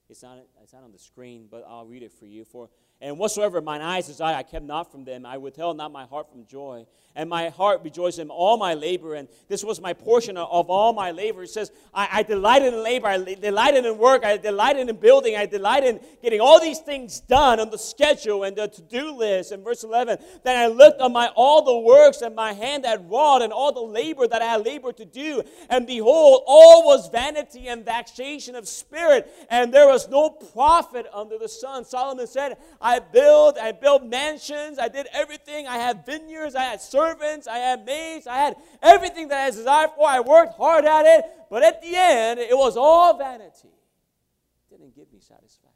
[0.10, 2.43] it's not, it's not on the screen, but I'll read it for you.
[2.43, 2.69] For
[3.01, 5.25] and whatsoever mine eyes desired, I kept not from them.
[5.25, 6.85] I withheld not my heart from joy.
[7.13, 9.15] And my heart rejoiced in all my labor.
[9.15, 11.43] And this was my portion of all my labor.
[11.43, 13.07] It says, I, I delighted in labor.
[13.07, 14.23] I delighted in work.
[14.23, 15.35] I delighted in building.
[15.35, 19.11] I delighted in getting all these things done on the schedule and the to do
[19.11, 19.51] list.
[19.51, 23.09] And verse 11, then I looked on my all the works that my hand had
[23.09, 25.43] wrought and all the labor that I had labored to do.
[25.69, 29.29] And behold, all was vanity and vexation of spirit.
[29.49, 31.83] And there was no profit under the sun.
[31.83, 35.65] Solomon said, I I built, I built mansions, I did everything.
[35.65, 39.91] I had vineyards, I had servants, I had maids, I had everything that I desired
[39.95, 40.06] for.
[40.06, 43.69] I worked hard at it, but at the end, it was all vanity.
[44.69, 45.71] It didn't give me satisfaction.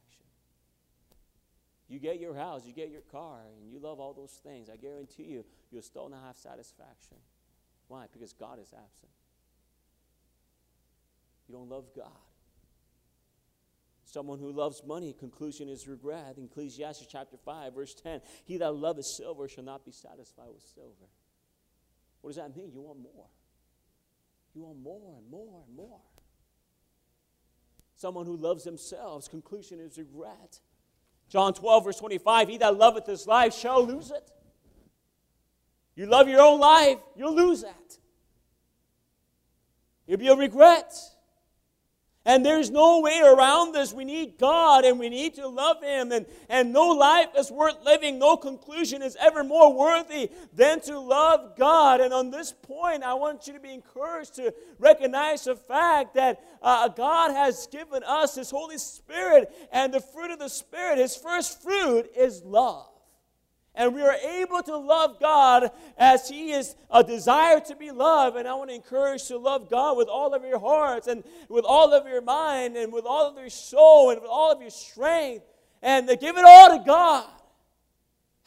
[1.87, 4.69] You get your house, you get your car, and you love all those things.
[4.69, 7.17] I guarantee you, you'll still not have satisfaction.
[7.87, 8.07] Why?
[8.11, 9.11] Because God is absent.
[11.47, 12.11] You don't love God.
[14.15, 16.37] Someone who loves money, conclusion is regret.
[16.41, 21.09] Ecclesiastes chapter 5, verse 10, he that loveth silver shall not be satisfied with silver.
[22.21, 22.71] What does that mean?
[22.73, 23.27] You want more.
[24.53, 25.99] You want more and more and more.
[27.97, 30.61] Someone who loves themselves, conclusion is regret.
[31.27, 34.31] John 12, verse 25, he that loveth his life shall lose it.
[35.93, 37.97] You love your own life, you'll lose that.
[40.07, 40.93] It'll be a regret.
[42.25, 43.93] And there's no way around this.
[43.93, 46.11] We need God and we need to love Him.
[46.11, 50.99] And, and no life is worth living, no conclusion is ever more worthy than to
[50.99, 52.01] love God.
[52.01, 56.43] And on this point, I want you to be encouraged to recognize the fact that
[56.63, 61.15] uh, God has given us His Holy Spirit, and the fruit of the Spirit, His
[61.15, 62.94] first fruit, is love
[63.75, 68.37] and we are able to love God as He is a desire to be loved.
[68.37, 71.23] And I want to encourage you to love God with all of your hearts and
[71.49, 74.61] with all of your mind and with all of your soul and with all of
[74.61, 75.45] your strength
[75.81, 77.29] and to give it all to God.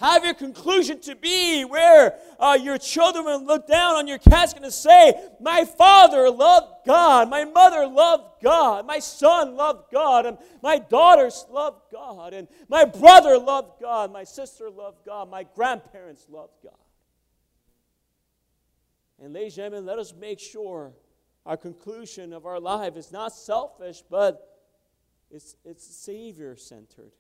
[0.01, 4.63] Have your conclusion to be where uh, your children will look down on your casket
[4.63, 10.39] and say, My father loved God, my mother loved God, my son loved God, and
[10.63, 16.27] my daughters loved God, and my brother loved God, my sister loved God, my grandparents
[16.31, 16.75] loved God.
[19.21, 20.93] And, ladies and gentlemen, let us make sure
[21.45, 24.61] our conclusion of our life is not selfish, but
[25.29, 27.11] it's, it's Savior centered.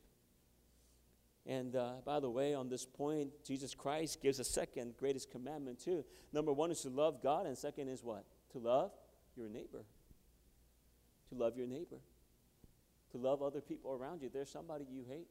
[1.48, 5.82] And uh, by the way, on this point, Jesus Christ gives a second greatest commandment
[5.82, 6.04] too.
[6.30, 8.26] Number one is to love God, and second is what?
[8.52, 8.92] To love
[9.34, 9.82] your neighbor.
[11.30, 11.96] To love your neighbor.
[13.12, 14.28] To love other people around you.
[14.30, 15.28] There's somebody you hate.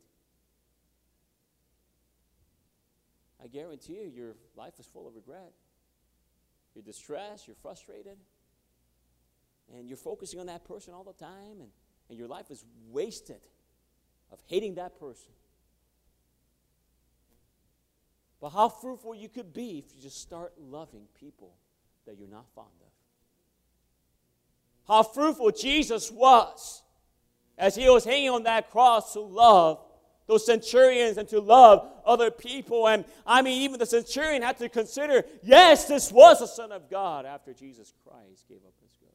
[3.43, 5.51] I guarantee you, your life is full of regret.
[6.73, 8.17] You're distressed, you're frustrated,
[9.71, 11.69] and you're focusing on that person all the time, and,
[12.09, 13.41] and your life is wasted
[14.31, 15.31] of hating that person.
[18.39, 21.55] But how fruitful you could be if you just start loving people
[22.05, 22.87] that you're not fond of.
[24.87, 26.83] How fruitful Jesus was
[27.57, 29.79] as he was hanging on that cross to love
[30.27, 32.87] those centurions and to love other people.
[32.87, 36.89] And I mean, even the centurion had to consider yes, this was the Son of
[36.89, 39.13] God after Jesus Christ gave up his ghost.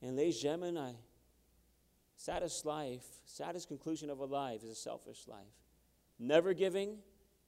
[0.00, 0.94] And, ladies and gentlemen, I,
[2.18, 5.46] saddest life, saddest conclusion of a life is a selfish life.
[6.18, 6.98] Never giving,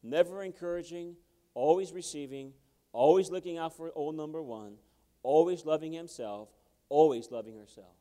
[0.03, 1.17] never encouraging,
[1.55, 2.53] always receiving,
[2.93, 4.77] always looking out for old number one,
[5.25, 6.49] always loving himself,
[6.89, 7.97] always loving herself.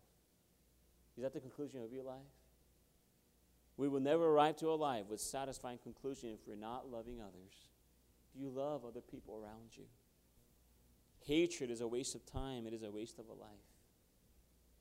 [1.18, 2.22] Is that the conclusion of your life?
[3.76, 7.70] We will never arrive to a life with satisfying conclusion if we're not loving others.
[8.32, 9.86] Do you love other people around you?
[11.26, 13.50] Hatred is a waste of time, it is a waste of a life.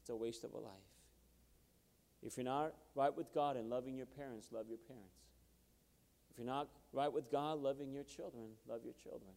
[0.03, 0.98] It's a waste of a life.
[2.23, 5.15] If you're not right with God and loving your parents, love your parents.
[6.31, 9.31] If you're not right with God, loving your children, love your children.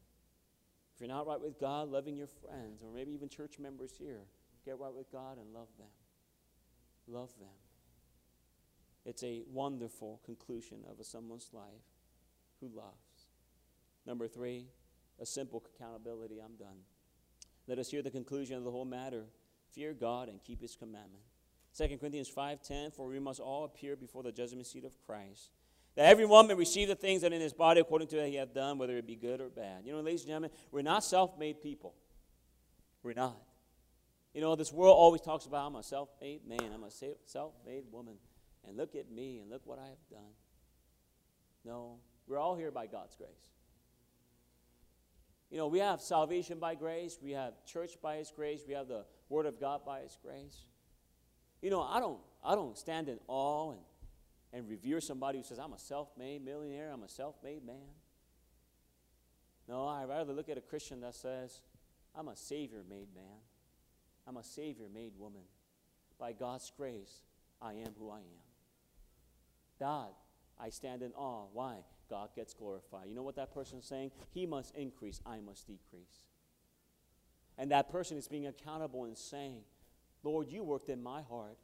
[0.95, 4.21] If you're not right with God, loving your friends, or maybe even church members here,
[4.65, 5.87] get right with God and love them.
[7.07, 7.49] Love them.
[9.05, 11.65] It's a wonderful conclusion of a someone's life
[12.59, 13.29] who loves.
[14.05, 14.67] Number three,
[15.19, 16.39] a simple accountability.
[16.39, 16.81] I'm done.
[17.67, 19.25] Let us hear the conclusion of the whole matter.
[19.71, 21.23] Fear God and keep his commandment.
[21.77, 25.51] 2 Corinthians 5:10 For we must all appear before the judgment seat of Christ
[25.95, 28.53] that everyone may receive the things that in his body according to that he hath
[28.53, 29.85] done, whether it be good or bad.
[29.85, 31.93] You know, ladies and gentlemen, we're not self made people.
[33.03, 33.37] We're not.
[34.33, 36.91] You know, this world always talks about I'm a self made man, I'm a
[37.25, 38.15] self made woman,
[38.65, 40.31] and look at me and look what I have done.
[41.65, 41.97] No,
[42.27, 43.29] we're all here by God's grace.
[45.49, 48.87] You know, we have salvation by grace, we have church by His grace, we have
[48.87, 50.63] the Word of God by His grace.
[51.61, 53.81] You know, I don't, I don't stand in awe and
[54.53, 57.95] and revere somebody who says, I'm a self made millionaire, I'm a self made man.
[59.67, 61.61] No, I'd rather look at a Christian that says,
[62.15, 63.39] I'm a Savior made man,
[64.27, 65.43] I'm a Savior made woman.
[66.19, 67.21] By God's grace,
[67.61, 68.43] I am who I am.
[69.79, 70.09] God,
[70.59, 71.47] I stand in awe.
[71.51, 71.77] Why?
[72.09, 73.07] God gets glorified.
[73.07, 74.11] You know what that person is saying?
[74.31, 76.25] He must increase, I must decrease.
[77.57, 79.61] And that person is being accountable and saying,
[80.23, 81.57] Lord, you worked in my heart.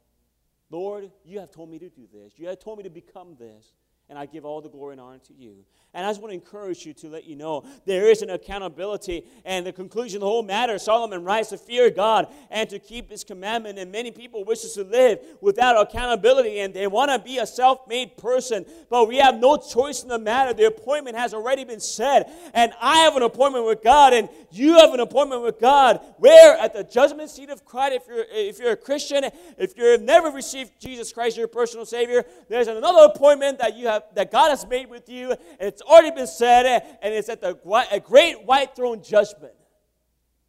[0.70, 2.34] Lord, you have told me to do this.
[2.36, 3.72] You have told me to become this
[4.08, 5.64] and I give all the glory and honor to you.
[5.94, 9.24] And I just want to encourage you to let you know there is an accountability.
[9.44, 13.10] And the conclusion of the whole matter, Solomon writes to fear God and to keep
[13.10, 13.78] his commandment.
[13.78, 18.18] And many people wishes to live without accountability and they want to be a self-made
[18.18, 18.66] person.
[18.90, 20.52] But we have no choice in the matter.
[20.52, 22.30] The appointment has already been set.
[22.52, 26.00] And I have an appointment with God and you have an appointment with God.
[26.18, 26.58] Where?
[26.58, 27.94] At the judgment seat of Christ.
[27.94, 29.24] If you're, if you're a Christian,
[29.56, 33.86] if you've never received Jesus Christ, as your personal Savior, there's another appointment that you
[33.86, 37.28] have have, that God has made with you, and it's already been said, and it's
[37.28, 37.58] at the
[37.90, 39.54] a great white throne judgment.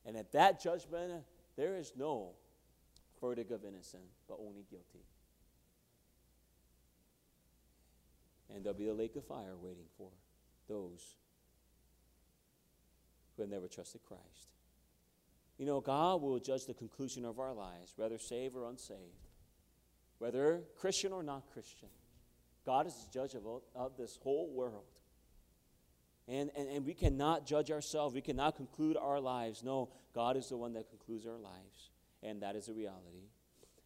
[0.06, 1.24] And at that judgment,
[1.56, 2.32] there is no
[3.22, 5.06] verdict of innocent, but only guilty.
[8.54, 10.10] And there'll be a lake of fire waiting for
[10.68, 11.16] those
[13.36, 14.50] who have never trusted Christ.
[15.58, 19.28] You know, God will judge the conclusion of our lives, whether saved or unsaved,
[20.18, 21.90] whether Christian or not Christian.
[22.66, 23.44] God is the judge of,
[23.76, 24.86] of this whole world.
[26.28, 28.14] And, and, and we cannot judge ourselves.
[28.14, 29.64] We cannot conclude our lives.
[29.64, 31.90] No, God is the one that concludes our lives.
[32.22, 33.30] And that is the reality.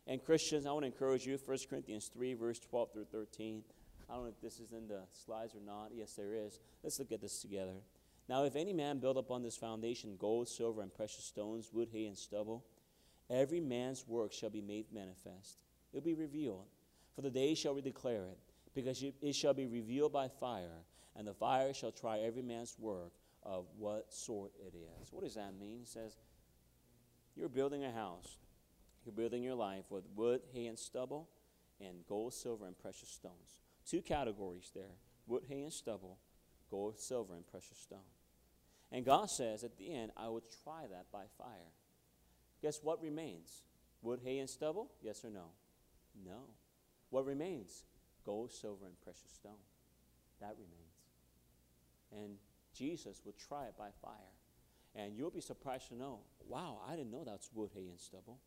[0.08, 3.64] And Christians, I want to encourage you, 1 Corinthians 3, verse 12 through 13.
[4.10, 5.92] I don't know if this is in the slides or not.
[5.96, 6.60] Yes, there is.
[6.84, 7.82] Let's look at this together.
[8.28, 12.06] Now, if any man build upon this foundation gold, silver, and precious stones, wood, hay,
[12.06, 12.66] and stubble,
[13.30, 15.60] every man's work shall be made manifest.
[15.94, 16.66] It will be revealed,
[17.16, 18.38] for the day shall we declare it
[18.74, 20.84] because it shall be revealed by fire,
[21.16, 23.14] and the fire shall try every man's work
[23.44, 25.12] of what sort it is.
[25.12, 25.80] What does that mean?
[25.80, 26.18] He says,
[27.36, 28.38] You're building a house.
[29.06, 31.28] You're building your life with wood, hay, and stubble,
[31.82, 33.60] and gold, silver, and precious stones.
[33.86, 34.96] Two categories there
[35.28, 36.18] wood, hay, and stubble,
[36.70, 38.00] gold, silver, and precious stone.
[38.92, 41.72] And God says at the end, I will try that by fire.
[42.62, 43.64] Guess what remains?
[44.02, 44.92] Wood, hay, and stubble?
[45.02, 45.48] Yes or no?
[46.26, 46.44] No.
[47.10, 47.84] What remains?
[48.26, 49.64] Gold, silver, and precious stone.
[50.40, 50.94] That remains.
[52.12, 52.38] And
[52.74, 54.34] Jesus will try it by fire.
[54.96, 58.40] And you'll be surprised to know, wow, I didn't know that's wood, hay, and stubble.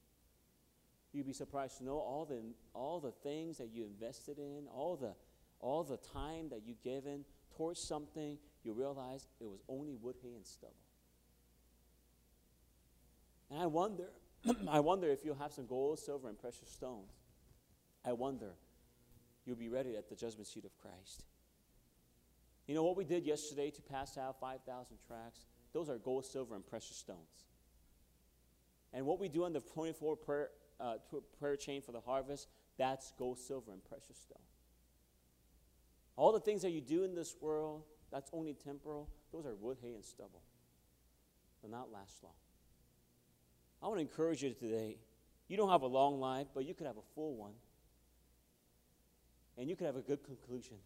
[1.12, 2.42] You'll be surprised to know all the,
[2.74, 5.14] all the things that you invested in, all the,
[5.60, 7.24] all the time that you've given
[7.56, 10.74] towards something, you realize it was only wood, hay, and stubble.
[13.50, 14.10] And I wonder,
[14.68, 17.12] I wonder if you'll have some gold, silver, and precious stones.
[18.04, 18.52] I wonder
[19.46, 21.24] you'll be ready at the judgment seat of Christ.
[22.66, 25.46] You know what we did yesterday to pass out 5,000 tracts?
[25.72, 27.44] Those are gold, silver, and precious stones.
[28.92, 30.96] And what we do on the 24 prayer, uh,
[31.38, 34.42] prayer chain for the harvest, that's gold, silver, and precious stone.
[36.16, 39.08] All the things that you do in this world, that's only temporal.
[39.32, 40.42] Those are wood, hay, and stubble.
[41.62, 42.32] They'll not last long.
[43.82, 44.96] I want to encourage you today.
[45.48, 47.52] You don't have a long life, but you could have a full one.
[49.58, 50.76] And you could have a good conclusion.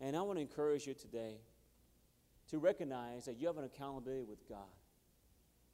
[0.00, 1.36] And I want to encourage you today
[2.50, 4.58] to recognize that you have an accountability with God.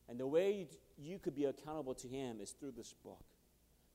[0.09, 0.67] And the way you,
[0.97, 3.25] you could be accountable to Him is through this book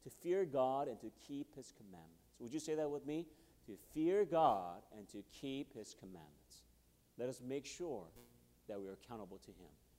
[0.03, 2.35] to fear God and to keep His commandments.
[2.39, 3.27] Would you say that with me?
[3.67, 6.63] To fear God and to keep His commandments.
[7.17, 8.05] Let us make sure
[8.67, 9.71] that we are accountable to Him.